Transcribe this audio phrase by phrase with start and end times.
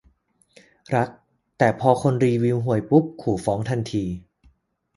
[0.95, 1.09] รัก
[1.57, 4.05] แต่พอคนรีวิวห่วยปุ๊บขู่ฟ้องทันที